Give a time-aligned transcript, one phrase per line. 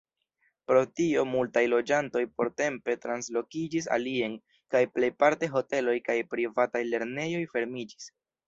[0.69, 4.41] Pro tio multaj loĝantoj portempe translokiĝis alien,
[4.77, 8.15] kaj plejparte hoteloj kaj privataj lernejoj fermiĝis.